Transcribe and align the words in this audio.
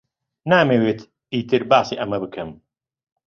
نامەوێت 0.49 0.99
ئیتر 1.33 1.61
باسی 1.69 1.99
ئەمە 1.99 2.17
بکەم. 2.23 2.49